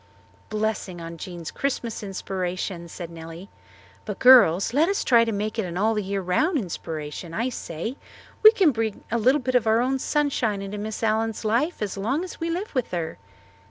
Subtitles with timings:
[0.49, 3.49] "Blessing on Jean's Christmas inspiration," said Nellie.
[4.03, 7.49] "But, girls, let us try to make it an all the year round inspiration, I
[7.49, 7.97] say.
[8.41, 12.23] We can bring a little of our own sunshine into Miss Allen's life as long
[12.23, 13.19] as we live with her."